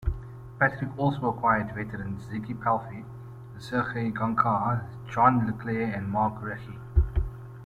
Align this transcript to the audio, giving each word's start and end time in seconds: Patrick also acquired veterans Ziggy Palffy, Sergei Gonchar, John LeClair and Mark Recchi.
Patrick 0.59 0.89
also 0.97 1.27
acquired 1.29 1.75
veterans 1.75 2.25
Ziggy 2.25 2.59
Palffy, 2.59 3.05
Sergei 3.59 4.09
Gonchar, 4.09 4.83
John 5.07 5.45
LeClair 5.45 5.93
and 5.95 6.09
Mark 6.09 6.41
Recchi. 6.41 6.79